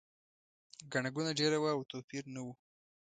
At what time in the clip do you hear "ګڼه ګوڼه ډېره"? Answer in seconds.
0.91-1.57